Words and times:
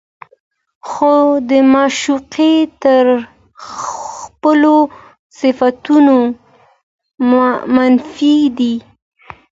خو 0.89 1.15
د 1.49 1.51
معشوقې 1.73 2.55
تر 2.83 3.05
خپلو 3.73 4.75
صفتونو 5.39 6.17
منفي 7.75 8.35
دي 8.57 8.75